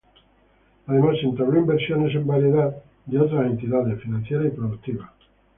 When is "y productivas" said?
4.47-5.11